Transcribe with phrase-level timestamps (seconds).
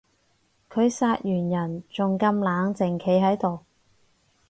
[0.67, 3.59] 佢殺完人仲咁冷靜企喺度